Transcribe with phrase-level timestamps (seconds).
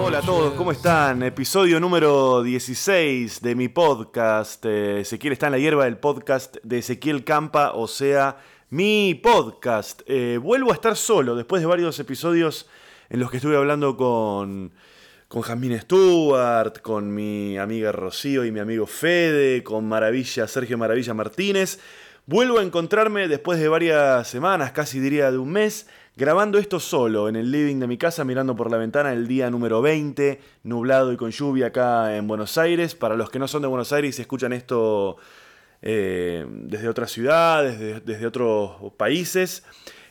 [0.00, 1.22] Hola a todos, ¿cómo están?
[1.22, 4.64] Episodio número 16 de mi podcast.
[4.64, 8.38] Eh, Ezequiel está en la hierba del podcast de Ezequiel Campa, o sea,
[8.70, 10.00] mi podcast.
[10.06, 12.66] Eh, vuelvo a estar solo después de varios episodios
[13.10, 14.72] en los que estuve hablando con,
[15.28, 21.12] con Jasmine Stewart, con mi amiga Rocío y mi amigo Fede, con Maravilla, Sergio Maravilla
[21.12, 21.78] Martínez.
[22.24, 27.28] Vuelvo a encontrarme después de varias semanas, casi diría de un mes, grabando esto solo
[27.28, 31.12] en el living de mi casa, mirando por la ventana el día número 20, nublado
[31.12, 32.96] y con lluvia acá en Buenos Aires.
[32.96, 35.16] Para los que no son de Buenos Aires y escuchan esto
[35.80, 39.62] eh, desde otras ciudades, desde, otros países.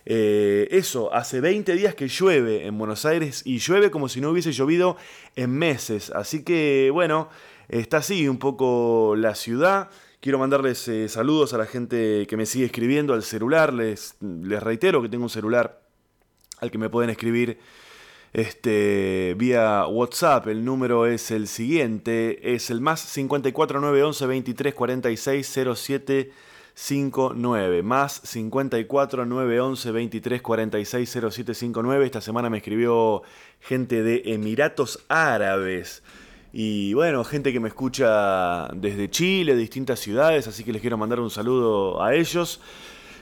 [0.06, 4.30] Eh, eso, hace 20 días que llueve en Buenos Aires y llueve como si no
[4.30, 4.96] hubiese llovido
[5.36, 6.10] en meses.
[6.12, 7.28] Así que bueno,
[7.68, 9.90] está así un poco la ciudad.
[10.22, 13.74] Quiero mandarles eh, saludos a la gente que me sigue escribiendo al celular.
[13.74, 15.87] Les, les reitero que tengo un celular
[16.60, 17.60] al que me pueden escribir
[18.34, 20.48] este, vía WhatsApp.
[20.48, 26.32] El número es el siguiente, es el más 54911 23 46 07
[26.74, 32.06] 59 más 54 911 23 46 07 59.
[32.06, 33.24] Esta semana me escribió
[33.60, 36.04] gente de Emiratos Árabes.
[36.54, 41.20] Y bueno, gente que me escucha desde Chile, distintas ciudades, así que les quiero mandar
[41.20, 42.62] un saludo a ellos.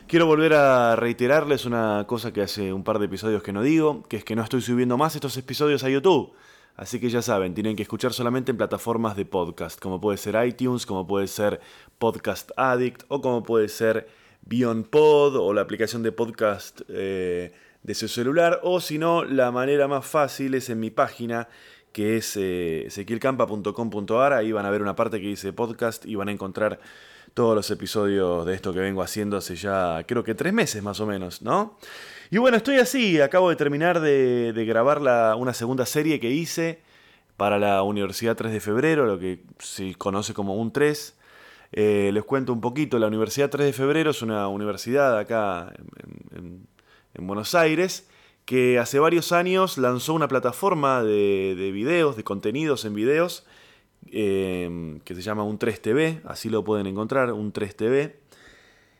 [0.07, 4.03] Quiero volver a reiterarles una cosa que hace un par de episodios que no digo,
[4.03, 6.31] que es que no estoy subiendo más estos episodios a YouTube.
[6.75, 10.35] Así que ya saben, tienen que escuchar solamente en plataformas de podcast, como puede ser
[10.45, 11.59] iTunes, como puede ser
[11.97, 14.07] Podcast Addict o como puede ser
[14.41, 18.59] Beyond Pod o la aplicación de podcast eh, de su celular.
[18.61, 21.47] O si no, la manera más fácil es en mi página
[21.95, 24.33] que es eh, ezequielcampa.com.ar.
[24.33, 26.81] Ahí van a ver una parte que dice podcast y van a encontrar
[27.33, 30.99] todos los episodios de esto que vengo haciendo hace ya creo que tres meses más
[30.99, 31.77] o menos, ¿no?
[32.31, 36.81] Y bueno, estoy así, acabo de terminar de, grabar la, una segunda serie que hice
[37.37, 41.15] para la Universidad 3 de Febrero, lo que se conoce como un 3.
[41.71, 45.71] Eh, les cuento un poquito, la Universidad 3 de Febrero es una universidad acá
[46.35, 48.05] en Buenos Aires
[48.45, 53.45] que hace varios años lanzó una plataforma de, de videos, de contenidos en videos,
[54.11, 58.13] eh, que se llama un 3TV, así lo pueden encontrar, un 3TV.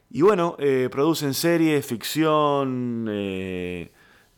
[0.09, 3.91] Y bueno, eh, producen series, ficción, eh,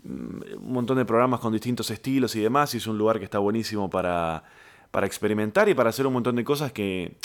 [0.03, 3.39] un montón de programas con distintos estilos y demás, y es un lugar que está
[3.39, 4.43] buenísimo para,
[4.91, 7.17] para experimentar y para hacer un montón de cosas que,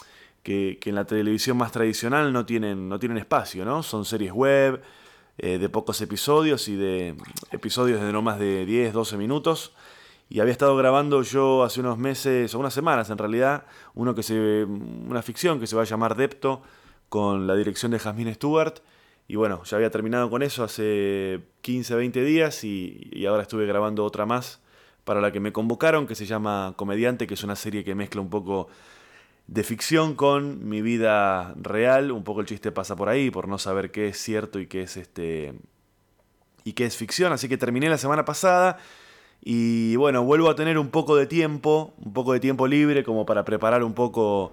[0.43, 3.83] que, que en la televisión más tradicional no tienen, no tienen espacio, ¿no?
[3.83, 4.83] Son series web,
[5.39, 7.17] eh, de pocos episodios y de
[7.51, 9.73] episodios de no más de 10, 12 minutos.
[10.29, 14.23] Y había estado grabando yo hace unos meses, o unas semanas en realidad, uno que
[14.23, 16.63] se, una ficción que se va a llamar Depto,
[17.09, 18.81] con la dirección de Jasmine Stewart.
[19.29, 23.67] Y bueno, ya había terminado con eso hace 15, 20 días y, y ahora estuve
[23.67, 24.61] grabando otra más
[25.05, 28.21] para la que me convocaron, que se llama Comediante, que es una serie que mezcla
[28.21, 28.69] un poco
[29.47, 32.13] de ficción con mi vida real.
[32.13, 34.83] Un poco el chiste pasa por ahí, por no saber qué es cierto y qué
[34.83, 35.55] es este.
[36.65, 37.33] y qué es ficción.
[37.33, 38.79] Así que terminé la semana pasada.
[39.45, 43.27] Y bueno, vuelvo a tener un poco de tiempo, un poco de tiempo libre como
[43.27, 44.53] para preparar un poco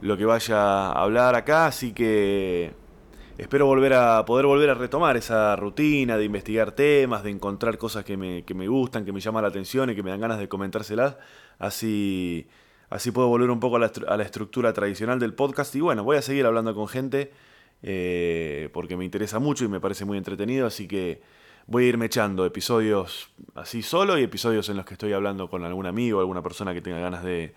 [0.00, 1.66] lo que vaya a hablar acá.
[1.66, 2.72] Así que
[3.38, 8.04] espero volver a poder volver a retomar esa rutina de investigar temas, de encontrar cosas
[8.04, 10.38] que me, que me gustan, que me llaman la atención y que me dan ganas
[10.38, 11.16] de comentárselas.
[11.58, 12.48] Así
[12.90, 13.78] Así puedo volver un poco a
[14.16, 15.74] la, estructura tradicional del podcast.
[15.76, 17.32] Y bueno, voy a seguir hablando con gente
[17.84, 20.66] eh, porque me interesa mucho y me parece muy entretenido.
[20.66, 21.22] Así que
[21.68, 25.64] voy a irme echando episodios así solo y episodios en los que estoy hablando con
[25.64, 27.54] algún amigo, alguna persona que tenga ganas de,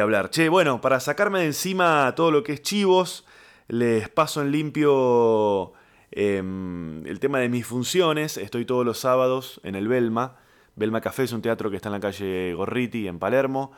[0.00, 0.30] hablar.
[0.30, 3.26] Che, bueno, para sacarme de encima todo lo que es chivos,
[3.66, 5.72] les paso en limpio
[6.12, 8.36] eh, el tema de mis funciones.
[8.36, 10.36] Estoy todos los sábados en el Belma.
[10.76, 13.72] Belma Café es un teatro que está en la calle Gorriti, en Palermo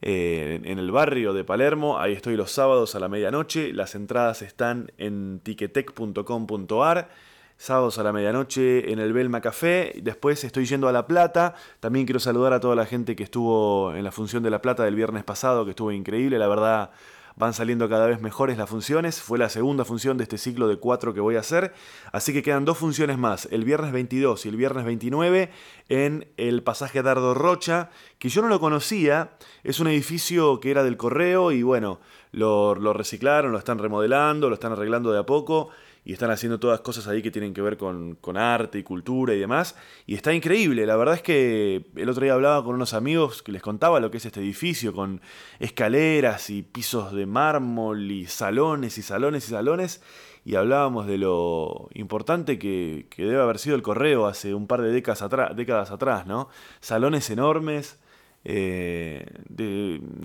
[0.00, 1.98] eh, en el barrio de Palermo.
[1.98, 3.72] Ahí estoy los sábados a la medianoche.
[3.72, 7.08] Las entradas están en tiquetec.com.ar.
[7.56, 9.92] Sábados a la medianoche en el Belma Café.
[10.00, 11.56] Después estoy yendo a La Plata.
[11.80, 14.84] También quiero saludar a toda la gente que estuvo en la función de La Plata
[14.84, 16.38] del viernes pasado, que estuvo increíble.
[16.38, 16.92] La verdad,
[17.38, 19.22] van saliendo cada vez mejores las funciones.
[19.22, 21.72] Fue la segunda función de este ciclo de cuatro que voy a hacer.
[22.12, 25.50] Así que quedan dos funciones más, el viernes 22 y el viernes 29
[25.88, 29.30] en el pasaje Dardo Rocha, que yo no lo conocía.
[29.62, 32.00] Es un edificio que era del correo y bueno,
[32.32, 35.70] lo, lo reciclaron, lo están remodelando, lo están arreglando de a poco
[36.08, 39.34] y están haciendo todas cosas ahí que tienen que ver con, con, arte y cultura
[39.34, 39.76] y demás.
[40.06, 43.52] Y está increíble, la verdad es que el otro día hablaba con unos amigos que
[43.52, 45.20] les contaba lo que es este edificio, con
[45.58, 50.02] escaleras y pisos de mármol y salones y salones y salones.
[50.46, 54.80] Y hablábamos de lo importante que, que debe haber sido el correo hace un par
[54.80, 56.48] de décadas, atrás, décadas atrás, ¿no?
[56.80, 58.00] Salones enormes
[58.44, 59.26] eh,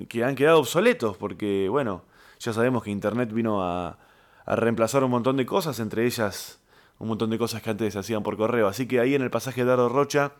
[0.07, 2.05] que han quedado obsoletos porque, bueno,
[2.39, 3.97] ya sabemos que Internet vino a
[4.45, 6.59] a reemplazar un montón de cosas, entre ellas
[6.99, 8.67] un montón de cosas que antes se hacían por correo.
[8.67, 10.33] Así que ahí en el pasaje Dardo Rocha,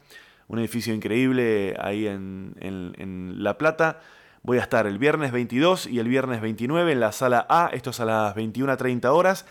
[0.47, 3.99] un edificio increíble ahí en, en, La Plata,
[4.43, 7.89] voy a estar el viernes 22 y el viernes 29 en la sala A, esto
[7.89, 9.45] es a las 21.30 horas.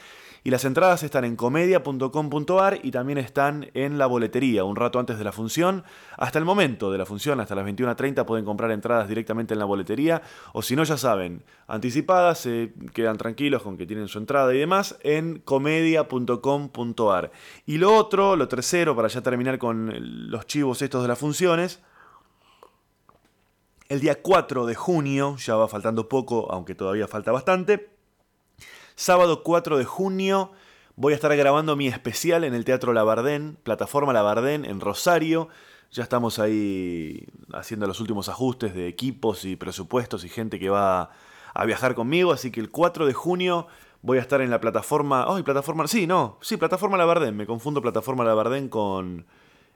[0.44, 5.16] Y las entradas están en comedia.com.ar y también están en la boletería, un rato antes
[5.16, 5.84] de la función.
[6.16, 9.66] Hasta el momento de la función, hasta las 21.30, pueden comprar entradas directamente en la
[9.66, 10.22] boletería.
[10.52, 14.58] O si no, ya saben, anticipadas, se quedan tranquilos con que tienen su entrada y
[14.58, 17.30] demás en comedia.com.ar.
[17.64, 19.92] Y lo otro, lo tercero, para ya terminar con
[20.28, 21.80] los chivos estos de las funciones.
[23.88, 27.91] El día 4 de junio, ya va faltando poco, aunque todavía falta bastante
[28.94, 30.52] Sábado 4 de junio
[30.96, 35.48] voy a estar grabando mi especial en el Teatro Labardén, plataforma Labardén en Rosario.
[35.90, 41.10] Ya estamos ahí haciendo los últimos ajustes de equipos y presupuestos y gente que va
[41.54, 43.66] a viajar conmigo, así que el 4 de junio
[44.00, 45.26] voy a estar en la plataforma...
[45.28, 45.86] ¡Ay, plataforma!
[45.86, 49.26] Sí, no, sí, plataforma Labardén, me confundo plataforma Labardén con...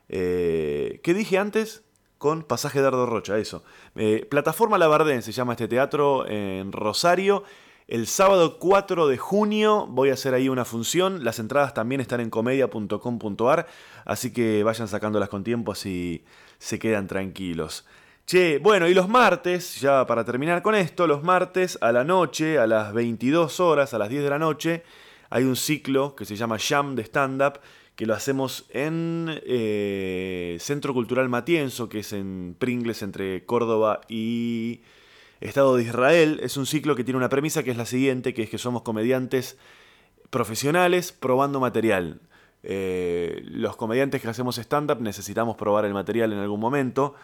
[0.08, 1.82] Eh, ¿Qué dije antes?
[2.18, 3.62] Con Pasaje Dardo Rocha, eso.
[3.94, 7.44] Eh, plataforma Labardén se llama este teatro en Rosario
[7.88, 11.24] el sábado 4 de junio voy a hacer ahí una función.
[11.24, 13.66] Las entradas también están en comedia.com.ar,
[14.04, 16.24] así que vayan sacándolas con tiempo así
[16.58, 17.84] se quedan tranquilos.
[18.26, 22.58] Che, bueno, y los martes, ya para terminar con esto, los martes a la noche,
[22.58, 24.82] a las 22 horas, a las 10 de la noche,
[25.30, 27.60] hay un ciclo que se llama Jam de Stand-Up,
[27.94, 34.80] que lo hacemos en eh, Centro Cultural Matienzo, que es en Pringles, entre Córdoba y
[35.40, 38.42] Estado de Israel es un ciclo que tiene una premisa que es la siguiente, que
[38.44, 39.58] es que somos comediantes
[40.30, 42.20] profesionales probando material.
[42.62, 47.14] Eh, los comediantes que hacemos stand-up necesitamos probar el material en algún momento,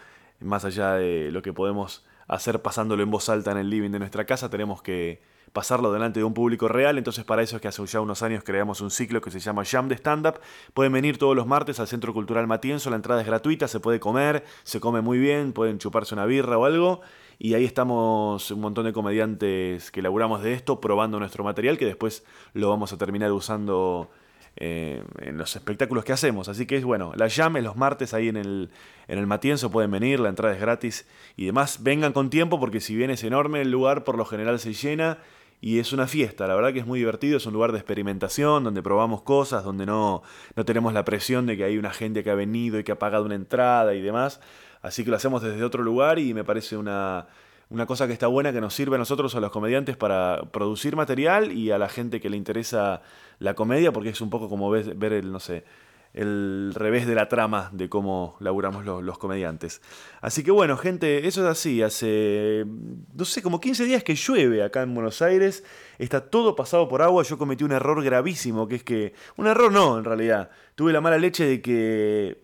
[0.41, 3.99] más allá de lo que podemos hacer pasándolo en voz alta en el living de
[3.99, 5.21] nuestra casa, tenemos que
[5.53, 8.43] pasarlo delante de un público real, entonces para eso es que hace ya unos años
[8.45, 10.41] creamos un ciclo que se llama Jam de Stand-Up.
[10.73, 14.01] Pueden venir todos los martes al Centro Cultural Matienzo, la entrada es gratuita, se puede
[14.01, 17.03] comer, se come muy bien, pueden chuparse una birra o algo.
[17.39, 21.87] Y ahí estamos un montón de comediantes que laburamos de esto, probando nuestro material, que
[21.87, 22.25] después
[22.55, 24.11] lo vamos a terminar usando
[24.57, 26.49] eh, en los espectáculos que hacemos.
[26.49, 28.71] Así que es bueno, la llame los martes ahí en el,
[29.09, 31.07] en el Matienzo pueden venir, la entrada es gratis
[31.37, 31.83] y demás.
[31.83, 35.19] Vengan con tiempo porque si bien es enorme el lugar, por lo general se llena
[35.63, 38.65] y es una fiesta, la verdad que es muy divertido, es un lugar de experimentación
[38.65, 40.23] donde probamos cosas, donde no,
[40.57, 42.99] no tenemos la presión de que hay una gente que ha venido y que ha
[42.99, 44.41] pagado una entrada y demás.
[44.83, 47.27] Así que lo hacemos desde otro lugar y me parece una,
[47.73, 50.95] una cosa que está buena, que nos sirve a nosotros, a los comediantes, para producir
[50.95, 53.01] material y a la gente que le interesa
[53.39, 55.65] la comedia, porque es un poco como ver, el, no sé,
[56.13, 59.81] el revés de la trama de cómo laburamos los, comediantes.
[60.21, 61.81] Así que bueno, gente, eso es así.
[61.81, 62.67] Hace,
[63.15, 65.65] no sé, como 15 días que llueve acá en Buenos Aires.
[65.99, 67.23] Está todo pasado por agua.
[67.23, 69.15] Yo cometí un error gravísimo, que es que...
[69.37, 70.51] Un error no, en realidad.
[70.75, 72.42] Tuve la mala leche de que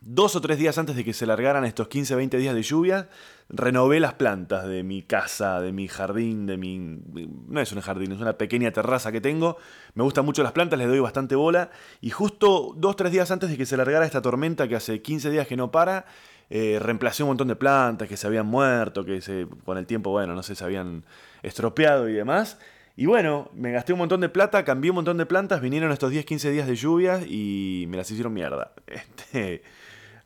[0.00, 3.08] dos o tres días antes de que se largaran estos 15, 20 días de lluvia,
[3.48, 6.78] renové las plantas de mi casa, de mi jardín, de mi...
[6.78, 9.56] No es un jardín, es una pequeña terraza que tengo.
[9.94, 11.70] Me gustan mucho las plantas, les doy bastante bola.
[12.00, 15.30] Y justo dos, tres días antes de que se largara esta tormenta que hace 15
[15.30, 16.06] días que no para,
[16.50, 20.10] eh, reemplacé un montón de plantas que se habían muerto, que se, con el tiempo,
[20.10, 21.04] bueno, no sé, se habían
[21.42, 22.58] estropeado y demás.
[22.96, 26.10] Y bueno, me gasté un montón de plata, cambié un montón de plantas, vinieron estos
[26.10, 28.72] 10, 15 días de lluvia y me las hicieron mierda.
[28.86, 29.62] Este,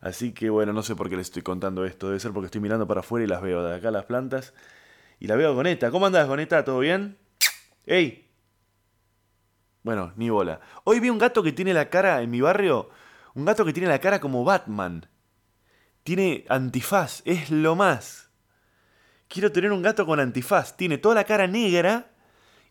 [0.01, 2.07] Así que bueno, no sé por qué les estoy contando esto.
[2.07, 4.53] Debe ser porque estoy mirando para afuera y las veo de acá las plantas.
[5.19, 5.91] Y la veo Goneta.
[5.91, 6.65] ¿Cómo andás, Goneta?
[6.65, 7.17] ¿Todo bien?
[7.85, 8.27] ¡Ey!
[9.83, 10.59] Bueno, ni bola.
[10.83, 12.89] Hoy vi un gato que tiene la cara en mi barrio.
[13.35, 15.07] Un gato que tiene la cara como Batman.
[16.03, 17.21] Tiene antifaz.
[17.25, 18.31] Es lo más.
[19.27, 20.75] Quiero tener un gato con antifaz.
[20.77, 22.11] Tiene toda la cara negra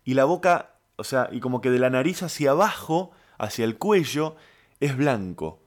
[0.05, 3.79] y la boca, o sea, y como que de la nariz hacia abajo, hacia el
[3.79, 4.37] cuello,
[4.81, 5.63] es blanco.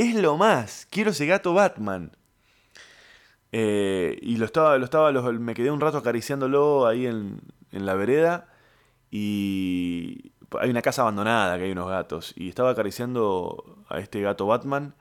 [0.00, 0.86] Es lo más.
[0.90, 2.12] Quiero ese gato Batman.
[3.52, 7.92] Eh, y lo estaba, lo estaba, me quedé un rato acariciándolo ahí en, en la
[7.96, 8.48] vereda.
[9.10, 12.32] Y hay una casa abandonada que hay unos gatos.
[12.34, 14.94] Y estaba acariciando a este gato Batman.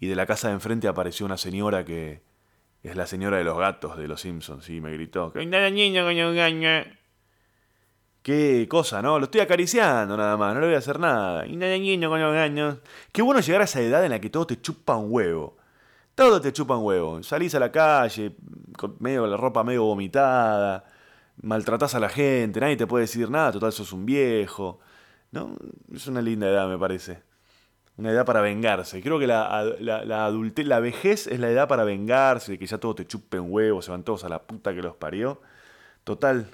[0.00, 2.20] Y de la casa de enfrente apareció una señora que
[2.82, 5.32] Es la señora de los gatos de los Simpsons, sí, me gritó.
[8.26, 9.20] Qué cosa, ¿no?
[9.20, 11.44] Lo estoy acariciando nada más, no le voy a hacer nada.
[13.12, 15.56] Qué bueno llegar a esa edad en la que todo te chupa un huevo.
[16.16, 17.22] Todo te chupa un huevo.
[17.22, 18.34] Salís a la calle,
[18.76, 20.84] con medio la ropa medio vomitada,
[21.40, 24.80] maltratás a la gente, nadie te puede decir nada, total sos un viejo.
[25.30, 25.54] ¿No?
[25.94, 27.22] Es una linda edad, me parece.
[27.96, 29.02] Una edad para vengarse.
[29.02, 32.96] Creo que la, la, la vejez es la edad para vengarse, de que ya todo
[32.96, 35.40] te chupe un huevo, se van todos a la puta que los parió.
[36.06, 36.48] Total,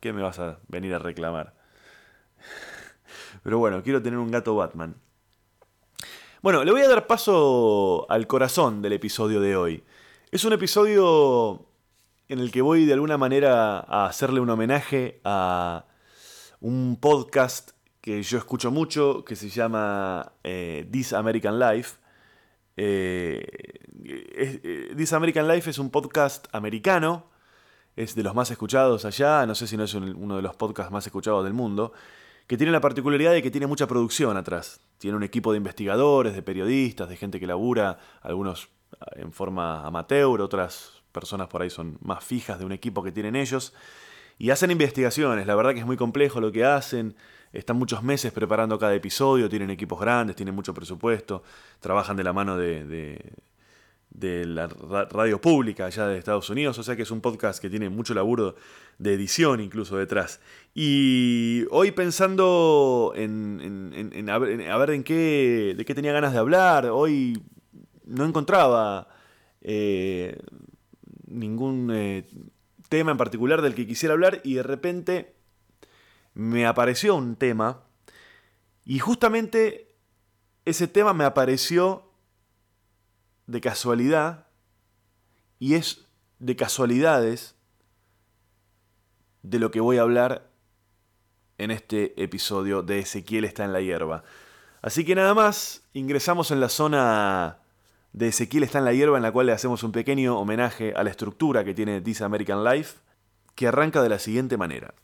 [0.00, 1.52] ¿qué me vas a venir a reclamar?
[3.42, 4.96] Pero bueno, quiero tener un gato Batman.
[6.40, 9.84] Bueno, le voy a dar paso al corazón del episodio de hoy.
[10.30, 11.66] Es un episodio
[12.30, 15.84] en el que voy de alguna manera a hacerle un homenaje a
[16.60, 21.98] un podcast que yo escucho mucho, que se llama eh, This American Life.
[22.78, 23.46] Eh,
[24.02, 27.33] eh, This American Life es un podcast americano,
[27.96, 30.92] es de los más escuchados allá, no sé si no es uno de los podcasts
[30.92, 31.92] más escuchados del mundo,
[32.46, 34.80] que tiene la particularidad de que tiene mucha producción atrás.
[34.98, 38.68] Tiene un equipo de investigadores, de periodistas, de gente que labura, algunos
[39.00, 43.12] ah, en forma amateur, otras personas por ahí son más fijas de un equipo que
[43.12, 43.72] tienen ellos.
[44.36, 47.14] Y hacen investigaciones, la verdad que es muy complejo lo que hacen,
[47.52, 51.44] están muchos meses preparando cada episodio, tienen equipos grandes, tienen mucho presupuesto,
[51.78, 53.32] trabajan de la mano de de
[54.20, 57.88] la radio pública allá de Estados Unidos, o sea que es un podcast que tiene
[57.88, 58.54] mucho laburo
[58.98, 60.40] de edición incluso detrás.
[60.74, 67.42] Y hoy pensando en, a, ver, en qué, de qué tenía ganas de hablar, hoy
[68.04, 69.08] no encontraba
[69.60, 70.38] eh,
[71.26, 72.28] ningún eh,
[72.88, 75.34] tema en particular del que quisiera hablar y de repente
[76.34, 77.82] me apareció un tema
[78.84, 79.94] y justamente
[80.64, 82.03] ese tema me apareció
[83.46, 84.46] de casualidad
[85.58, 86.06] y es
[86.38, 87.54] de casualidades
[89.42, 90.50] de lo que voy a hablar
[91.58, 94.24] en este episodio de Ezequiel está en la hierba.
[94.82, 97.58] Así que nada más, ingresamos en la zona
[98.12, 101.02] de Ezequiel está en la hierba en la cual le hacemos un pequeño homenaje a
[101.02, 102.98] la estructura que tiene This American Life,
[103.54, 104.94] que arranca de la siguiente manera.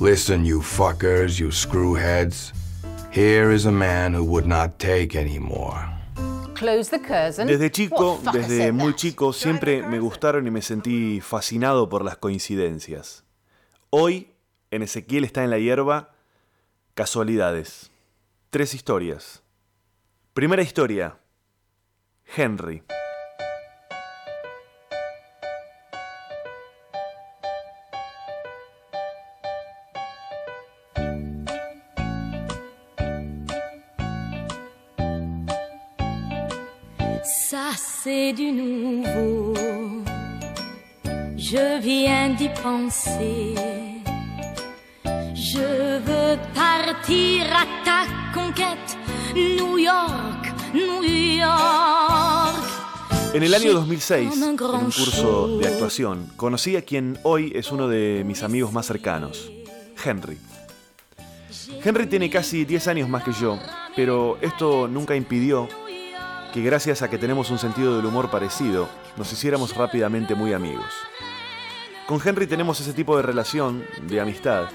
[0.00, 2.52] Listen, you fuckers, you screwheads.
[3.12, 6.01] Here is a man who would not take any more.
[7.46, 13.24] Desde chico, desde muy chico, siempre me gustaron y me sentí fascinado por las coincidencias.
[13.90, 14.32] Hoy,
[14.70, 16.14] en Ezequiel está en la hierba,
[16.94, 17.90] casualidades.
[18.50, 19.42] Tres historias.
[20.34, 21.18] Primera historia.
[22.36, 22.82] Henry.
[45.34, 48.96] Je veux partir à ta conquête,
[49.34, 52.54] New York, New York.
[53.34, 57.88] En el año 2006, en un curso de actuación, conocí a quien hoy es uno
[57.88, 59.50] de mis amigos más cercanos,
[60.04, 60.38] Henry.
[61.82, 63.58] Henry tiene casi 10 años más que yo,
[63.96, 65.68] pero esto nunca impidió
[66.54, 70.92] que gracias a que tenemos un sentido del humor parecido, nos hiciéramos rápidamente muy amigos.
[72.12, 74.66] Con Henry tenemos ese tipo de relación, de amistad,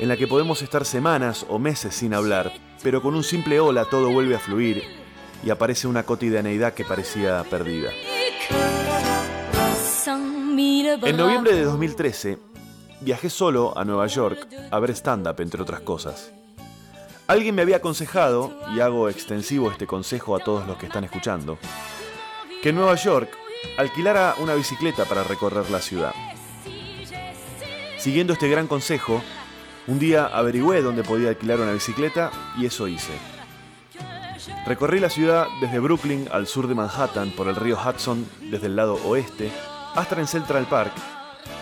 [0.00, 2.52] en la que podemos estar semanas o meses sin hablar,
[2.82, 4.82] pero con un simple hola todo vuelve a fluir
[5.44, 7.90] y aparece una cotidianeidad que parecía perdida.
[11.04, 12.40] En noviembre de 2013,
[13.02, 16.32] viajé solo a Nueva York a ver stand-up, entre otras cosas.
[17.28, 21.56] Alguien me había aconsejado, y hago extensivo este consejo a todos los que están escuchando,
[22.60, 23.30] que en Nueva York
[23.78, 26.12] alquilara una bicicleta para recorrer la ciudad.
[28.04, 29.22] Siguiendo este gran consejo,
[29.86, 33.14] un día averigüé dónde podía alquilar una bicicleta y eso hice.
[34.66, 38.76] Recorrí la ciudad desde Brooklyn al sur de Manhattan por el río Hudson desde el
[38.76, 39.50] lado oeste
[39.94, 40.92] hasta en Central Park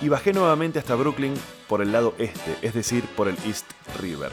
[0.00, 1.32] y bajé nuevamente hasta Brooklyn
[1.68, 3.70] por el lado este, es decir, por el East
[4.00, 4.32] River.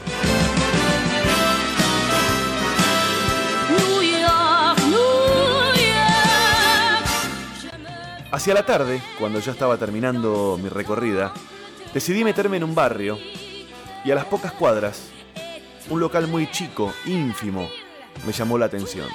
[8.32, 11.32] Hacia la tarde, cuando ya estaba terminando mi recorrida,
[11.92, 13.18] decidí meterme en un barrio
[14.04, 15.10] y a las pocas cuadras,
[15.88, 17.68] un local muy chico, ínfimo,
[18.26, 19.08] me llamó la atención.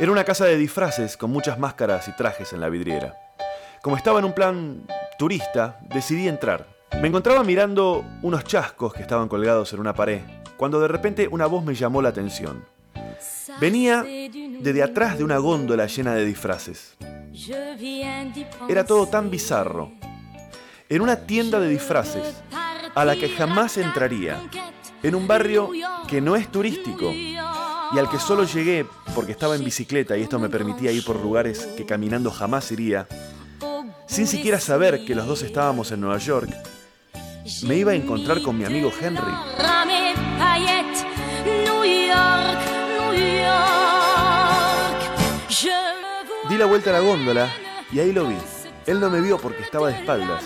[0.00, 3.16] Era una casa de disfraces con muchas máscaras y trajes en la vidriera.
[3.82, 4.86] Como estaba en un plan
[5.18, 6.66] turista, decidí entrar
[7.02, 10.20] Me encontraba mirando unos chascos que estaban colgados en una pared,
[10.56, 12.64] cuando de repente una voz me llamó la atención.
[13.60, 14.04] Venía
[14.60, 16.96] desde atrás de una góndola llena de disfraces.
[18.68, 19.92] Era todo tan bizarro.
[20.88, 22.34] En una tienda de disfraces,
[22.94, 24.40] a la que jamás entraría,
[25.02, 25.70] en un barrio
[26.06, 27.36] que no es turístico y
[27.98, 31.66] al que solo llegué porque estaba en bicicleta y esto me permitía ir por lugares
[31.76, 33.06] que caminando jamás iría,
[34.06, 36.50] sin siquiera saber que los dos estábamos en Nueva York,
[37.64, 39.32] me iba a encontrar con mi amigo Henry.
[46.48, 47.52] Di la vuelta a la góndola
[47.92, 48.38] y ahí lo vi.
[48.86, 50.42] Él no me vio porque estaba de espaldas.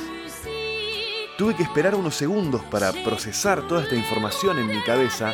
[1.39, 5.33] Tuve que esperar unos segundos para procesar toda esta información en mi cabeza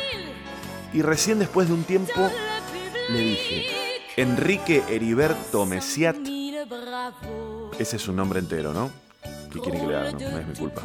[0.93, 2.29] y recién después de un tiempo
[3.09, 3.65] le dije,
[4.15, 6.17] Enrique Heriberto Messiat,
[7.79, 8.91] ese es su nombre entero, ¿no?
[9.51, 10.11] ¿Qué quiere que le haga?
[10.11, 10.83] No, no es mi culpa.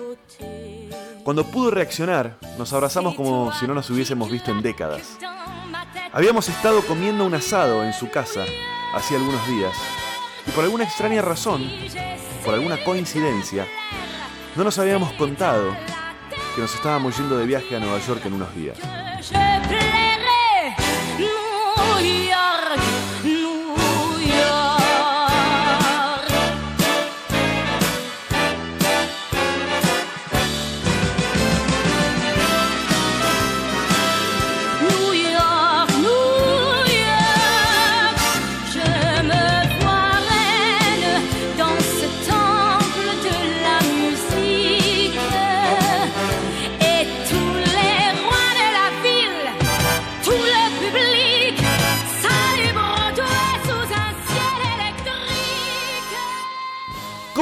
[1.22, 5.18] Cuando pudo reaccionar, nos abrazamos como si no nos hubiésemos visto en décadas.
[6.10, 8.46] Habíamos estado comiendo un asado en su casa
[8.94, 9.76] hacía algunos días
[10.46, 11.68] y por alguna extraña razón,
[12.44, 13.66] por alguna coincidencia,
[14.56, 15.76] no nos habíamos contado
[16.54, 18.78] que nos estábamos yendo de viaje a Nueva York en unos días.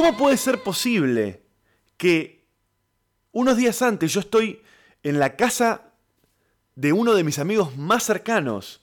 [0.03, 1.45] ¿Cómo puede ser posible
[1.95, 2.45] que
[3.31, 4.61] unos días antes yo estoy
[5.01, 5.93] en la casa
[6.75, 8.81] de uno de mis amigos más cercanos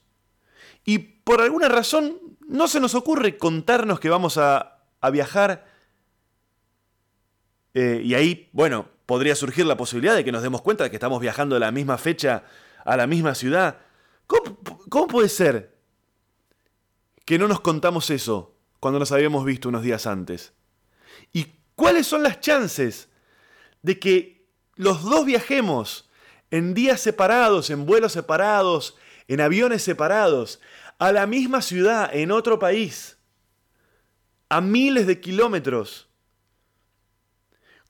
[0.83, 2.17] y por alguna razón
[2.49, 4.79] no se nos ocurre contarnos que vamos a,
[5.13, 5.67] viajar
[7.75, 10.97] eh, y ahí, bueno, podría surgir la posibilidad de que nos demos cuenta de que
[10.97, 12.45] estamos viajando a la misma fecha
[12.83, 13.81] a la misma ciudad.
[14.27, 14.57] ¿Cómo,
[14.89, 15.77] cómo puede ser
[17.27, 20.55] que no nos contamos eso cuando nos habíamos visto unos días antes?
[21.33, 23.09] ¿Y cuáles son las chances
[23.83, 24.47] de que
[24.77, 26.11] los dos viajemos
[26.51, 28.97] en días separados, en vuelos separados,
[29.29, 30.61] en aviones separados,
[30.99, 33.17] a la misma ciudad, en otro país,
[34.49, 36.09] a miles de kilómetros?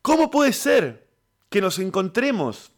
[0.03, 1.07] ¿Cómo puede ser
[1.49, 2.73] que nos encontremos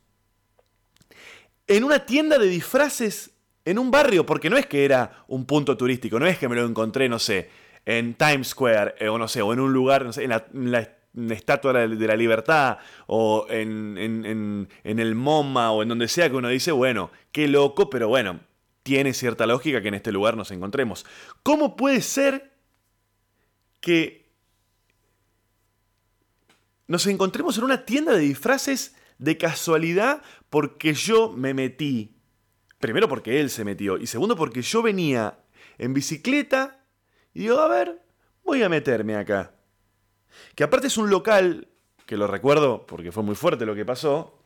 [1.67, 3.31] en una tienda de disfraces
[3.65, 4.27] en un barrio?
[4.27, 7.19] Porque no es que era un punto turístico, no es que me lo encontré, no
[7.19, 7.51] sé,
[7.87, 10.31] en Times Square, eh, o no sé, o en un lugar, no sé, en
[10.71, 10.97] la,
[11.35, 15.89] Estatua de la, de la Libertad, o en, en- en- en el MoMA, o en
[15.89, 18.41] donde sea que uno dice, bueno, qué loco, pero bueno,
[18.83, 21.05] tiene cierta lógica que en este lugar nos encontremos.
[21.43, 22.53] ¿Cómo puede ser
[23.81, 24.31] que
[26.87, 32.17] nos encontremos en una tienda de disfraces de casualidad porque yo me metí?
[32.79, 35.39] Primero porque él se metió, y segundo porque yo venía
[35.79, 36.82] en bicicleta
[37.35, 38.03] y digo, a ver,
[38.45, 39.53] voy a meterme acá.
[40.55, 41.69] Que aparte es un local,
[42.07, 44.39] que lo recuerdo porque fue muy fuerte lo que pasó.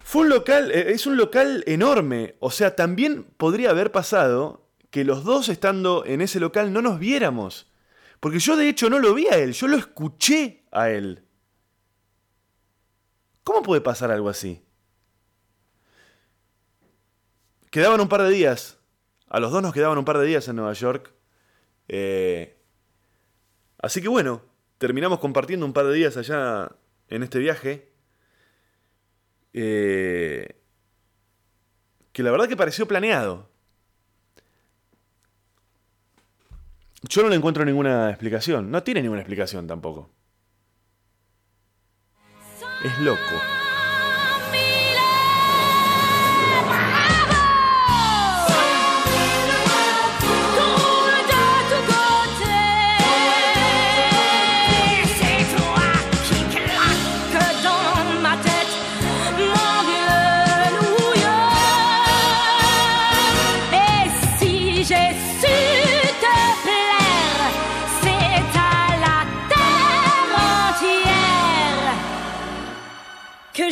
[0.00, 2.36] Fue un local, eh, es un local enorme.
[2.38, 6.98] O sea, también podría haber pasado que los dos estando en ese local no nos
[6.98, 7.72] viéramos.
[8.20, 11.24] Porque yo de hecho no lo vi a él, yo lo escuché a él.
[13.42, 14.62] ¿Cómo puede pasar algo así?
[17.70, 18.78] Quedaban un par de días.
[19.34, 21.12] A los dos nos quedaban un par de días en Nueva York.
[21.88, 22.56] Eh,
[23.78, 24.42] así que bueno,
[24.78, 26.70] terminamos compartiendo un par de días allá
[27.08, 27.90] en este viaje.
[29.52, 30.62] Eh,
[32.12, 33.50] que la verdad que pareció planeado.
[37.02, 38.70] Yo no le encuentro ninguna explicación.
[38.70, 40.12] No tiene ninguna explicación tampoco.
[42.84, 43.63] Es loco.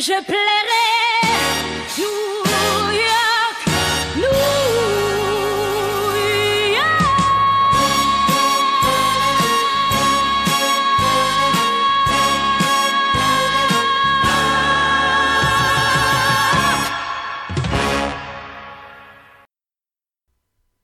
[0.03, 0.83] je plairai.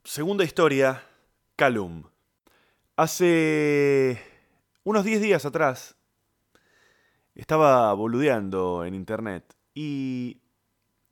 [0.02, 1.02] Segunda historia,
[1.56, 2.02] Calum.
[2.96, 4.20] Hace
[4.82, 5.94] unos 10 días atrás,
[7.40, 10.42] estaba boludeando en internet y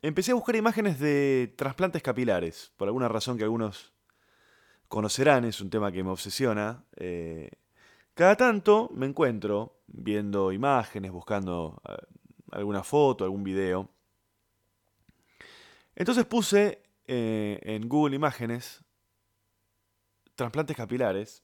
[0.02, 3.94] empecé a buscar imágenes de trasplantes capilares, por alguna razón que algunos
[4.88, 6.84] conocerán, es un tema que me obsesiona.
[6.96, 7.50] eh,
[8.12, 11.96] cada tanto me encuentro viendo imágenes, buscando eh,
[12.50, 13.88] alguna foto, algún video.
[15.96, 18.84] Entonces puse eh, en Google Imágenes
[20.34, 21.42] trasplantes capilares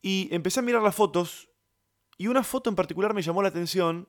[0.00, 1.48] y empecé a mirar las fotos
[2.16, 4.08] y una foto en particular me llamó la atención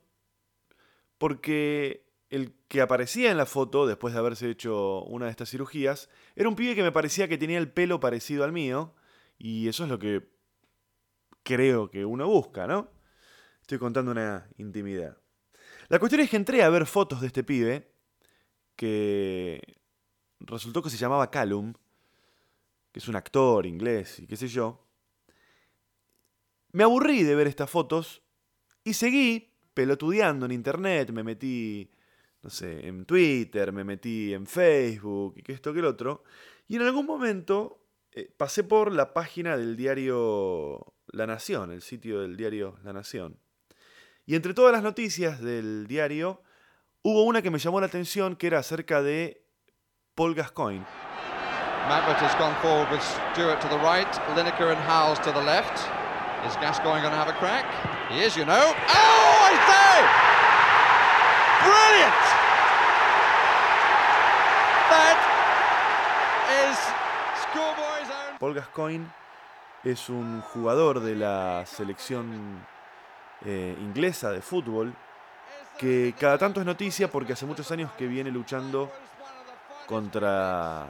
[1.17, 6.09] porque el que aparecía en la foto, después de haberse hecho una de estas cirugías,
[6.35, 8.93] era un pibe que me parecía que tenía el pelo parecido al mío,
[9.37, 10.27] y eso es lo que
[11.43, 12.89] creo que uno busca, ¿no?
[13.61, 15.17] Estoy contando una intimidad.
[15.87, 17.91] La cuestión es que entré a ver fotos de este pibe,
[18.75, 19.61] que
[20.39, 21.73] resultó que se llamaba Callum,
[22.91, 24.84] que es un actor inglés y qué sé yo.
[26.75, 28.21] Me aburrí de ver estas fotos
[28.83, 31.89] y seguí pelotudeando en internet, me metí,
[32.41, 36.25] no sé, en Twitter, me metí en Facebook y que esto que el otro.
[36.67, 37.79] Y en algún momento
[38.11, 43.39] eh, pasé por la página del diario La Nación, el sitio del diario La Nación.
[44.25, 46.41] Y entre todas las noticias del diario,
[47.03, 49.45] hubo una que me llamó la atención que era acerca de
[50.13, 50.85] Paul Gascoigne.
[51.87, 56.04] Has gone forward with Stewart to the right, and to the left.
[56.45, 57.65] Is Gascoigne going to have a crack?
[58.11, 58.53] He is, you know.
[58.53, 59.95] Oh, I say!
[61.65, 62.25] Brilliant!
[64.93, 65.17] That
[66.61, 66.77] is
[67.41, 68.37] schoolboy's own.
[68.37, 69.07] Paul Gascoigne
[69.83, 72.63] es un jugador de la selección
[73.43, 74.93] eh, inglesa de fútbol
[75.79, 78.91] que cada tanto es noticia porque hace muchos años que viene luchando
[79.87, 80.85] contra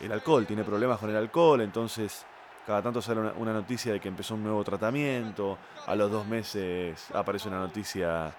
[0.00, 2.26] el alcohol, tiene problemas con el alcohol, entonces
[2.68, 7.02] cada tanto sale una, noticia de que empezó un nuevo tratamiento, a los dos meses
[7.14, 8.36] aparece una noticia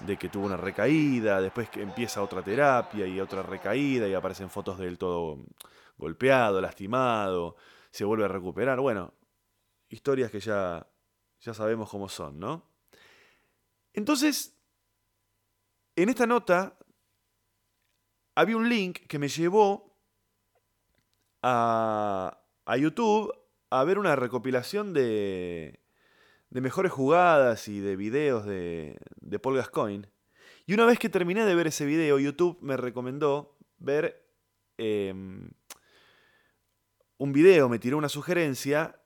[0.00, 4.50] de que tuvo una recaída, después que empieza otra terapia y otra recaída y aparecen
[4.50, 5.44] fotos de él todo
[5.96, 7.54] golpeado, lastimado,
[7.92, 8.80] se vuelve a recuperar.
[8.80, 9.14] Bueno,
[9.88, 10.84] historias que ya,
[11.38, 12.68] ya sabemos cómo son, ¿no?
[13.92, 14.58] Entonces,
[15.94, 16.76] en esta nota
[18.34, 19.96] había un link que me llevó
[21.42, 23.37] a, a YouTube
[23.70, 25.80] a ver una recopilación de,
[26.50, 30.08] de mejores jugadas y de videos de, de Paul Gascoigne.
[30.66, 34.22] Y una vez que terminé de ver ese video, YouTube me recomendó ver
[34.76, 35.50] em,
[37.16, 39.00] un video, me tiró una sugerencia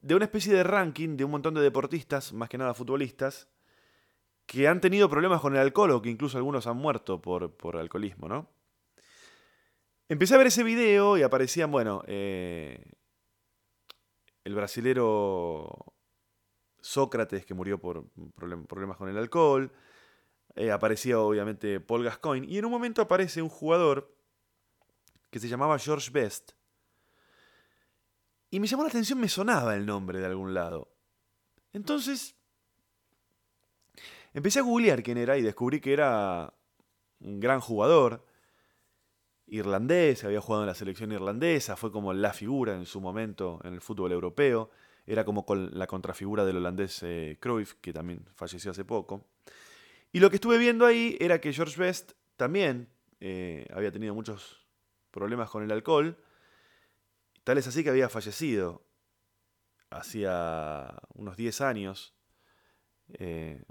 [0.00, 3.48] de una especie de ranking de un montón de deportistas, más que nada futbolistas,
[4.46, 7.76] que han tenido problemas con el alcohol o que incluso algunos han muerto por, por
[7.76, 8.48] alcoholismo, ¿no?
[10.08, 12.80] Empecé a ver ese video y aparecían, bueno, eh,
[14.46, 15.92] el brasilero
[16.80, 18.04] Sócrates, que murió por
[18.36, 19.72] problem- problemas con el alcohol.
[20.54, 22.46] eh, aparecía obviamente Paul Gascoigne.
[22.46, 24.16] Y en un momento aparece un jugador
[25.30, 26.52] que se llamaba George Best.
[28.50, 30.94] Y me llamó la atención, me sonaba el nombre de algún lado.
[31.72, 32.36] Entonces,
[34.32, 36.54] empecé a googlear quién era y descubrí que era
[37.20, 38.24] un gran jugador
[39.46, 43.74] irlandés, había jugado en la selección irlandesa, fue como la figura en su momento en
[43.74, 44.70] el fútbol europeo,
[45.06, 49.24] era como con la contrafigura del holandés eh, Cruyff, que también falleció hace poco.
[50.12, 52.88] Y lo que estuve viendo ahí era que George Best también
[53.20, 54.66] eh, había tenido muchos
[55.12, 56.18] problemas con el alcohol,
[57.44, 58.82] tal es así que había fallecido
[59.90, 62.14] hacía unos 10 años
[63.14, 63.62] eh,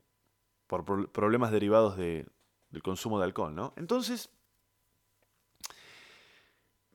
[0.68, 2.26] por pro- problemas derivados de-
[2.70, 3.74] del consumo de alcohol, ¿no?
[3.76, 4.30] Entonces,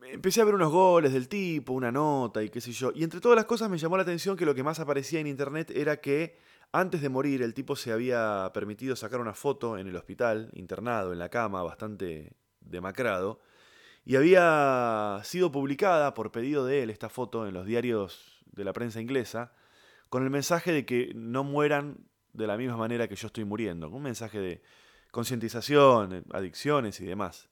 [0.09, 2.93] empecé a ver unos goles del tipo, una nota y qué sé yo.
[2.95, 5.27] Y entre todas las cosas me llamó la atención que lo que más aparecía en
[5.27, 6.39] internet era que
[6.73, 11.13] antes de morir el tipo se había permitido sacar una foto en el hospital, internado
[11.13, 13.41] en la cama, bastante demacrado.
[14.05, 18.73] Y había sido publicada por pedido de él esta foto en los diarios de la
[18.73, 19.53] prensa inglesa
[20.09, 21.99] con el mensaje de que no mueran
[22.33, 23.91] de la misma manera que yo estoy muriendo.
[23.91, 24.63] Un mensaje de
[25.11, 27.50] concientización, adicciones y demás.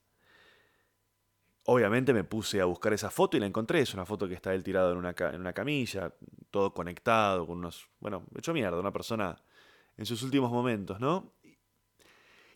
[1.71, 3.83] Obviamente me puse a buscar esa foto y la encontré.
[3.83, 6.15] Es una foto que está él tirado en una, en una camilla,
[6.51, 7.91] todo conectado, con unos.
[8.01, 9.39] Bueno, hecho mierda, una persona
[9.95, 11.35] en sus últimos momentos, ¿no?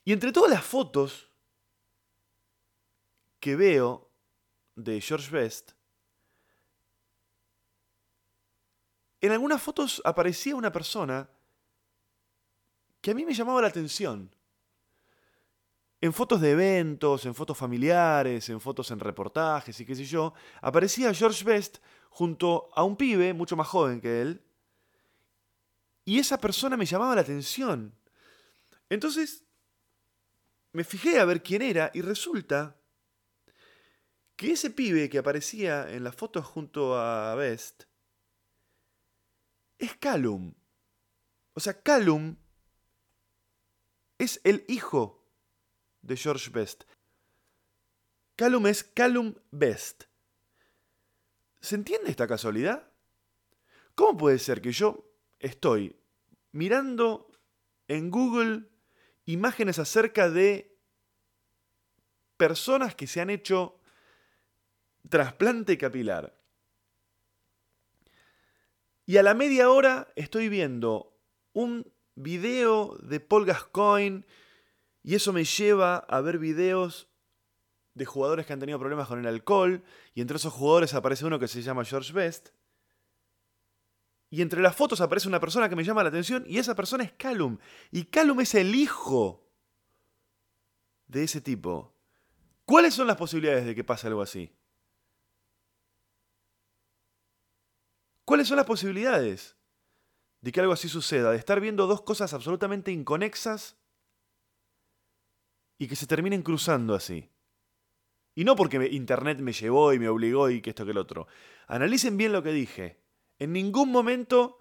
[0.02, 1.30] Y entre todas las fotos
[3.38, 4.10] que veo
[4.76, 5.72] de George Best,
[9.20, 11.28] en algunas fotos aparecía una persona
[13.02, 14.34] que a mí me llamaba la atención.
[16.02, 20.34] En fotos de eventos, en fotos familiares, en fotos en reportajes y qué sé yo,
[20.60, 21.78] aparecía George Best
[22.10, 24.42] junto a un pibe mucho más joven que él.
[26.04, 27.94] Y esa persona me llamaba la atención.
[28.90, 29.44] Entonces,
[30.72, 32.76] me fijé a ver quién era y resulta
[34.34, 37.84] que ese pibe que aparecía en las fotos junto a Best
[39.78, 40.52] es Callum.
[41.54, 42.34] O sea, Callum
[44.18, 45.21] es el hijo
[46.02, 46.84] de George Best.
[48.36, 50.04] Callum es Callum Best.
[51.60, 52.90] ¿Se entiende esta casualidad?
[53.94, 55.96] ¿Cómo puede ser que yo estoy
[56.50, 57.30] mirando
[57.88, 58.68] en Google
[59.26, 60.76] imágenes acerca de
[62.36, 63.78] personas que se han hecho
[65.08, 66.36] trasplante capilar?
[69.06, 71.16] Y a la media hora estoy viendo
[71.52, 74.24] un video de Paul Gascoigne
[75.02, 77.08] y eso me lleva a ver videos
[77.94, 79.82] de jugadores que han tenido problemas con el alcohol,
[80.14, 82.50] y entre esos jugadores aparece uno que se llama George Best.
[84.30, 87.04] Y entre las fotos aparece una persona que me llama la atención, y esa persona
[87.04, 87.58] es Callum.
[87.90, 89.46] Y Callum es el hijo
[91.06, 91.94] de ese tipo.
[92.64, 94.56] ¿Cuáles son las posibilidades de que pase algo así?
[98.24, 99.56] ¿Cuáles son las posibilidades
[100.40, 101.32] de que algo así suceda?
[101.32, 103.76] De estar viendo dos cosas absolutamente inconexas
[105.82, 107.28] y que se terminen cruzando así.
[108.36, 111.26] Y no porque Internet me llevó y me obligó y que esto que el otro.
[111.66, 113.02] Analicen bien lo que dije.
[113.40, 114.58] En ningún momento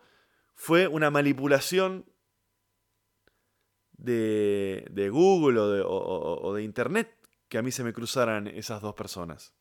[0.55, 2.05] fue una manipulación
[3.91, 7.15] de, de Google o de, o- o de Internet
[7.49, 9.53] que a mí se me cruzaran esas dos personas.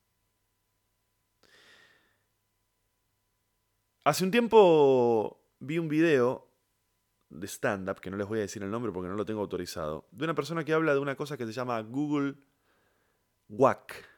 [4.04, 6.49] Hace un tiempo vi un video
[7.30, 10.06] de stand-up, que no les voy a decir el nombre porque no lo tengo autorizado,
[10.10, 12.34] de una persona que habla de una cosa que se llama Google
[13.48, 14.08] Wack.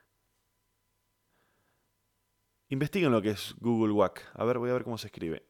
[2.69, 4.31] Investiguen lo que es Google Wack.
[4.35, 5.47] A ver, voy a ver cómo se escribe.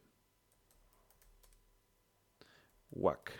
[2.91, 3.31] Wack.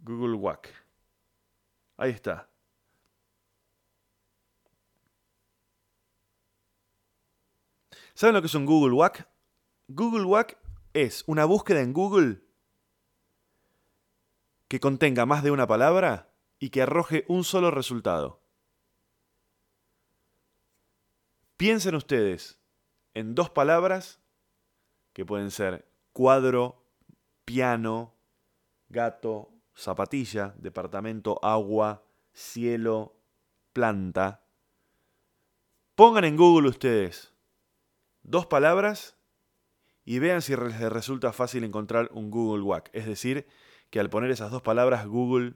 [0.00, 0.68] Google Wack.
[1.96, 2.48] Ahí está.
[8.14, 9.26] ¿Saben lo que es un Google Wack?
[9.88, 10.61] Google Wack
[10.94, 12.42] es una búsqueda en Google
[14.68, 18.40] que contenga más de una palabra y que arroje un solo resultado.
[21.56, 22.60] Piensen ustedes
[23.14, 24.20] en dos palabras
[25.12, 26.84] que pueden ser cuadro,
[27.44, 28.14] piano,
[28.88, 33.16] gato, zapatilla, departamento, agua, cielo,
[33.72, 34.44] planta.
[35.94, 37.32] Pongan en Google ustedes
[38.22, 39.16] dos palabras
[40.04, 42.90] y vean si les resulta fácil encontrar un Google Wack.
[42.92, 43.46] Es decir,
[43.90, 45.54] que al poner esas dos palabras Google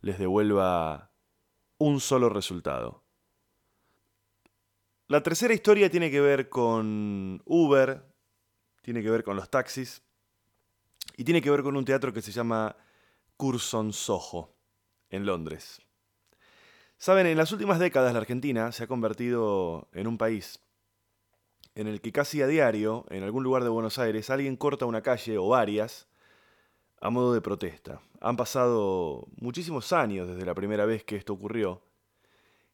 [0.00, 1.10] les devuelva
[1.78, 3.04] un solo resultado.
[5.08, 8.06] La tercera historia tiene que ver con Uber,
[8.82, 10.02] tiene que ver con los taxis
[11.16, 12.76] y tiene que ver con un teatro que se llama
[13.36, 14.56] Curzon Soho,
[15.10, 15.82] en Londres.
[16.96, 20.60] Saben, en las últimas décadas la Argentina se ha convertido en un país
[21.74, 25.02] en el que casi a diario, en algún lugar de Buenos Aires, alguien corta una
[25.02, 26.08] calle o varias
[27.00, 28.00] a modo de protesta.
[28.20, 31.82] Han pasado muchísimos años desde la primera vez que esto ocurrió,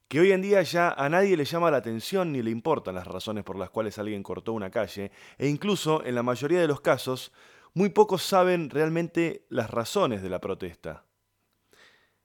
[0.07, 3.07] que hoy en día ya a nadie le llama la atención ni le importan las
[3.07, 6.81] razones por las cuales alguien cortó una calle, e incluso en la mayoría de los
[6.81, 7.33] casos,
[7.75, 11.05] muy pocos saben realmente las razones de la protesta.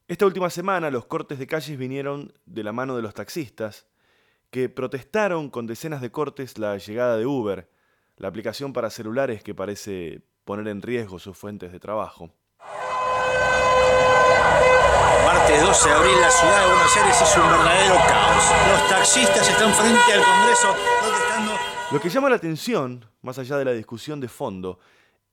[0.08, 3.88] Esta última semana los cortes de calles vinieron de la mano de los taxistas,
[4.56, 7.70] que protestaron con decenas de cortes la llegada de Uber,
[8.16, 12.32] la aplicación para celulares que parece poner en riesgo sus fuentes de trabajo.
[15.26, 18.46] Martes 12 de abril, la ciudad de Buenos Aires es un verdadero caos.
[18.72, 21.52] Los taxistas están frente al Congreso protestando.
[21.92, 24.80] Lo que llama la atención, más allá de la discusión de fondo,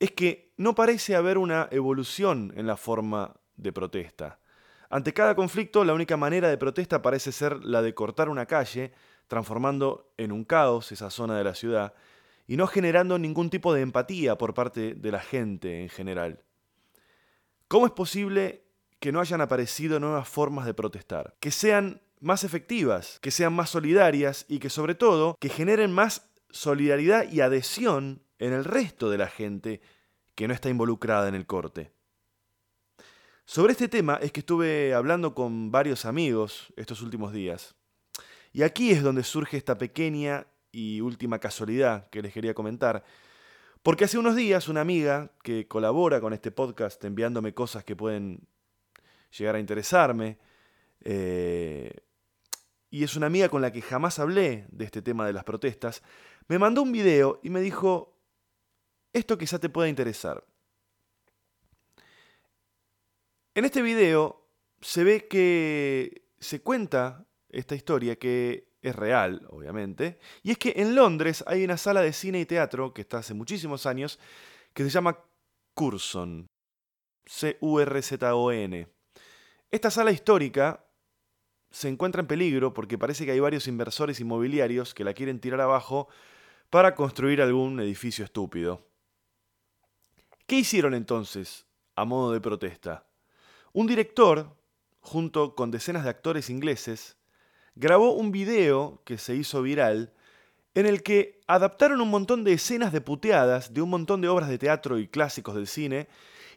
[0.01, 4.41] es que no parece haber una evolución en la forma de protesta.
[4.91, 8.93] Ante cada conflicto, la única manera de protesta parece ser la de cortar una calle,
[9.29, 11.95] transformando en un caos esa zona de la ciudad,
[12.47, 16.43] y no generando ningún tipo de empatía por parte de la gente en general.
[17.69, 18.65] ¿Cómo es posible
[19.01, 21.35] que no hayan aparecido nuevas formas de protestar?
[21.41, 26.29] Que sean más efectivas, que sean más solidarias y que sobre todo que generen más
[26.51, 29.81] solidaridad y adhesión en el resto de la gente
[30.35, 31.93] que no está involucrada en el corte.
[33.45, 37.75] Sobre este tema es que estuve hablando con varios amigos estos últimos días.
[38.53, 43.05] Y aquí es donde surge esta pequeña y última casualidad que les quería comentar.
[43.83, 48.47] Porque hace unos días una amiga que colabora con este podcast enviándome cosas que pueden
[49.37, 50.39] llegar a interesarme.
[51.01, 51.93] eh,
[52.93, 56.03] y es una amiga con la que jamás hablé de este tema de las protestas,
[56.47, 58.19] me mandó un video y me dijo,
[59.15, 60.45] esto quizá te pueda interesar.
[63.55, 64.47] En este video
[64.83, 70.97] se ve que se cuenta esta historia que es real, obviamente, y es que en
[70.97, 74.19] Londres hay una sala de cine y teatro que está hace muchísimos años
[74.73, 75.19] que se llama
[75.75, 76.47] Curson.
[77.27, 78.89] C-U-R-Z-O-N.
[79.71, 80.85] Esta sala histórica
[81.71, 85.61] se encuentra en peligro porque parece que hay varios inversores inmobiliarios que la quieren tirar
[85.61, 86.09] abajo
[86.69, 88.87] para construir algún edificio estúpido.
[90.47, 93.07] ¿Qué hicieron entonces a modo de protesta?
[93.73, 94.55] Un director,
[95.01, 97.17] junto con decenas de actores ingleses,
[97.75, 100.13] grabó un video que se hizo viral
[100.75, 104.49] en el que adaptaron un montón de escenas de puteadas de un montón de obras
[104.49, 106.09] de teatro y clásicos del cine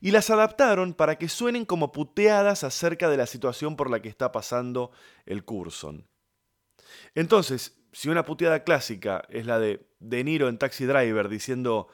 [0.02, 4.10] y las adaptaron para que suenen como puteadas acerca de la situación por la que
[4.10, 4.92] está pasando
[5.26, 6.08] el Curson.
[7.14, 11.88] Entonces, si una puteada clásica es la de De Niro en Taxi Driver diciendo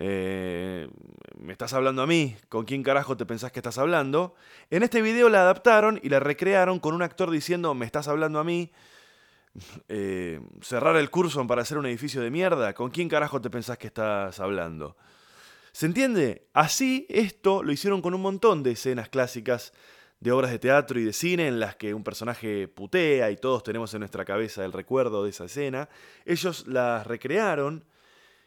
[0.00, 0.88] eh,
[1.36, 2.36] ¿Me estás hablando a mí?
[2.48, 4.36] ¿Con quién carajo te pensás que estás hablando?
[4.70, 8.38] En este video la adaptaron y la recrearon con un actor diciendo ¿Me estás hablando
[8.38, 8.72] a mí?
[9.88, 12.74] Eh, cerrar el curso para hacer un edificio de mierda.
[12.74, 14.96] ¿Con quién carajo te pensás que estás hablando?
[15.72, 16.46] ¿Se entiende?
[16.52, 19.72] Así esto lo hicieron con un montón de escenas clásicas
[20.20, 23.64] de obras de teatro y de cine en las que un personaje putea y todos
[23.64, 25.88] tenemos en nuestra cabeza el recuerdo de esa escena.
[26.24, 27.84] Ellos las recrearon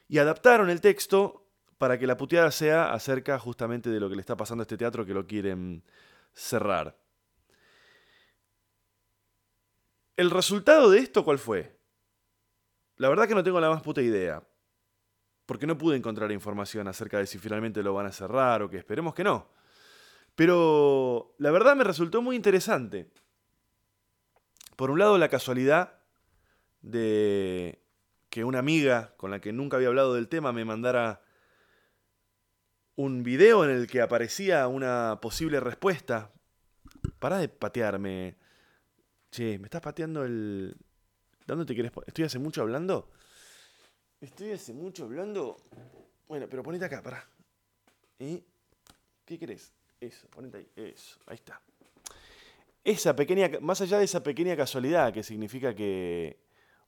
[0.07, 1.40] y adaptaron el texto
[1.81, 4.77] para que la puteada sea acerca justamente de lo que le está pasando a este
[4.77, 5.81] teatro que lo quieren
[6.31, 6.95] cerrar.
[10.15, 11.75] ¿El resultado de esto cuál fue?
[12.97, 14.43] La verdad que no tengo la más puta idea.
[15.47, 18.77] Porque no pude encontrar información acerca de si finalmente lo van a cerrar o que
[18.77, 19.49] esperemos que no.
[20.35, 23.09] Pero la verdad me resultó muy interesante.
[24.75, 25.97] Por un lado, la casualidad
[26.83, 27.81] de
[28.29, 31.23] que una amiga con la que nunca había hablado del tema me mandara
[33.01, 36.31] un video en el que aparecía una posible respuesta.
[37.19, 38.35] Para de patearme.
[39.31, 40.75] Che, me estás pateando el.
[41.47, 41.91] ¿Dónde te querés?
[42.05, 43.09] ¿Estoy hace mucho hablando?
[44.19, 45.57] Estoy hace mucho hablando.
[46.27, 47.27] Bueno, pero ponete acá, pará.
[48.19, 48.43] ¿Y
[49.25, 49.73] qué querés?
[49.99, 50.69] Eso, ponete ahí.
[50.75, 51.59] Eso, ahí está.
[52.83, 53.49] Esa pequeña.
[53.61, 56.39] Más allá de esa pequeña casualidad que significa que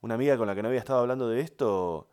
[0.02, 2.10] una amiga con la que no había estado hablando de esto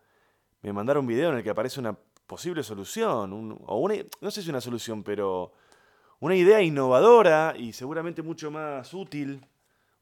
[0.61, 1.97] me mandaron un video en el que aparece una
[2.31, 3.57] posible solución.
[3.67, 5.51] o una, no sé si una solución, pero
[6.21, 9.45] una idea innovadora y seguramente mucho más útil.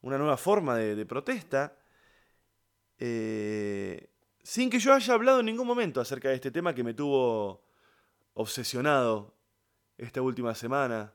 [0.01, 1.75] Una nueva forma de, de protesta.
[2.99, 4.09] eh,
[4.43, 7.63] sin que yo haya hablado en ningún momento acerca de este tema que me tuvo
[8.35, 9.33] obsesionado
[9.97, 11.11] esta última semana.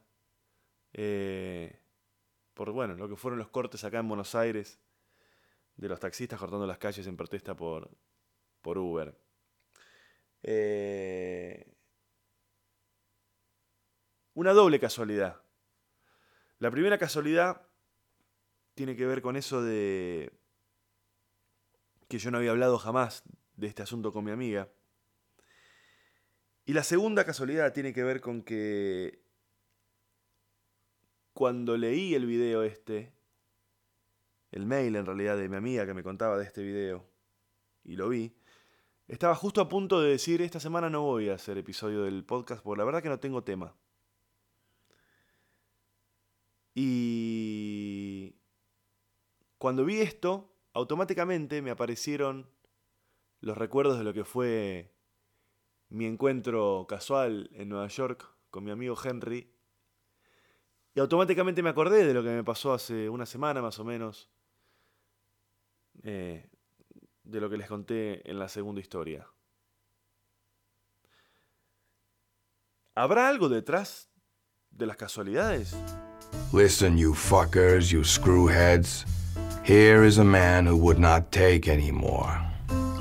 [0.94, 1.78] eh,
[2.54, 4.80] por bueno, lo que fueron los cortes acá en Buenos Aires
[5.76, 7.88] de los taxistas cortando las calles en protesta por,
[8.62, 9.23] por Uber.
[10.46, 11.74] Eh,
[14.34, 15.40] una doble casualidad.
[16.58, 17.66] La primera casualidad
[18.74, 20.32] tiene que ver con eso de
[22.08, 23.22] que yo no había hablado jamás
[23.56, 24.68] de este asunto con mi amiga.
[26.66, 29.24] Y la segunda casualidad tiene que ver con que
[31.32, 33.14] cuando leí el video este,
[34.50, 37.08] el mail en realidad de mi amiga que me contaba de este video,
[37.82, 38.36] y lo vi,
[39.08, 42.62] estaba justo a punto de decir, esta semana no voy a hacer episodio del podcast
[42.62, 43.76] porque la verdad que no tengo tema.
[46.74, 48.34] Y
[49.58, 52.50] cuando vi esto, automáticamente me aparecieron
[53.40, 54.92] los recuerdos de lo que fue
[55.88, 59.52] mi encuentro casual en Nueva York con mi amigo Henry.
[60.94, 64.30] Y automáticamente me acordé de lo que me pasó hace una semana más o menos.
[66.02, 66.48] eh,
[67.24, 69.26] de lo que les conté en la segunda historia.
[72.94, 74.08] ¿Habrá algo detrás
[74.70, 75.74] de las casualidades?
[76.52, 79.04] Listen, you fuckers, you screwheads.
[79.64, 82.40] Here is a man who would not take any more.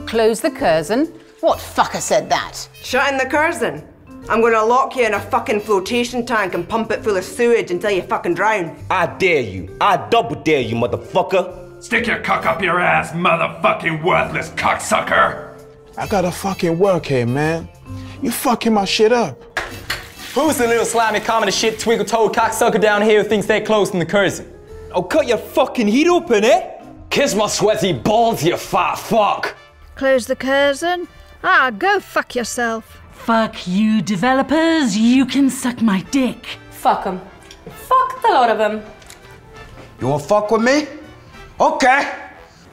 [0.07, 1.13] Close the curtain.
[1.41, 2.67] What fucker said that?
[2.81, 3.83] Shut in the curtain.
[4.29, 7.69] I'm gonna lock you in a fucking flotation tank and pump it full of sewage
[7.69, 8.77] until you fucking drown.
[8.89, 9.75] I dare you.
[9.81, 11.62] I double dare you, motherfucker.
[11.83, 15.53] Stick your cock up your ass, motherfucking worthless cocksucker!
[15.97, 17.67] I gotta fucking work here, man.
[18.21, 19.59] You fucking my shit up.
[20.33, 23.91] Who's the little slimy comedy shit twinkle toed cocksucker down here who thinks they're close
[23.91, 24.49] in the curtain?
[24.95, 26.81] I'll cut your fucking heat open, eh?
[27.09, 29.53] Kiss my sweaty balls, you fat fuck!
[29.95, 31.09] Close the curtain.
[31.43, 33.01] Ah, go fuck yourself.
[33.11, 34.95] Fuck you, developers.
[34.97, 36.45] You can suck my dick.
[36.71, 37.19] Fuck 'em.
[37.89, 38.81] Fuck The lot of them.
[39.99, 40.87] You wanna fuck with me?
[41.59, 42.11] Okay.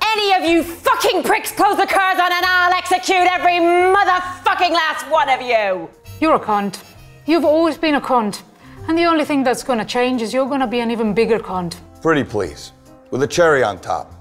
[0.03, 5.28] Any of you fucking pricks close the Curzon and I'll execute every motherfucking last one
[5.28, 5.89] of you!
[6.20, 6.83] You're a cunt.
[7.26, 8.43] You've always been a cunt.
[8.89, 11.76] And the only thing that's gonna change is you're gonna be an even bigger cunt.
[12.01, 12.72] Pretty please.
[13.11, 14.14] With a cherry on top.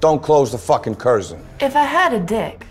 [0.00, 1.44] Don't close the fucking Curzon.
[1.60, 2.66] If I had a dick,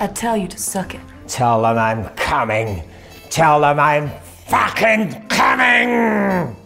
[0.00, 1.00] I'd tell you to suck it.
[1.26, 2.82] Tell them I'm coming.
[3.28, 4.10] Tell them I'm
[4.46, 6.56] fucking coming!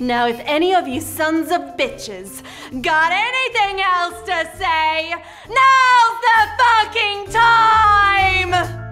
[0.00, 2.42] Now, if any of you sons of bitches
[2.82, 5.10] got anything else to say,
[5.48, 8.87] now's the fucking time!